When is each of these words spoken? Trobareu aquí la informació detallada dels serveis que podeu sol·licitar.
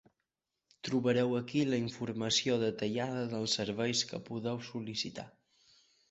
Trobareu 0.87 1.33
aquí 1.39 1.59
la 1.73 1.79
informació 1.81 2.55
detallada 2.63 3.21
dels 3.33 3.53
serveis 3.61 4.01
que 4.13 4.21
podeu 4.31 4.57
sol·licitar. 4.71 5.27